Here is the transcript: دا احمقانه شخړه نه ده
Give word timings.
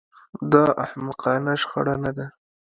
دا 0.51 0.65
احمقانه 0.83 1.53
شخړه 1.61 1.95
نه 2.03 2.11
ده 2.17 2.25